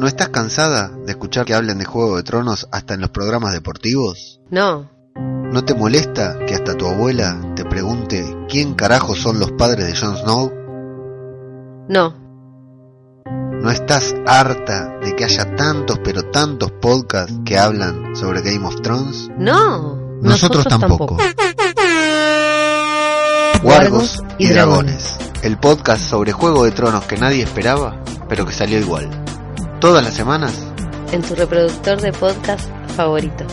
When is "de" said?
1.04-1.12, 1.76-1.84, 2.16-2.22, 9.88-9.94, 15.04-15.14, 26.64-26.70, 32.02-32.12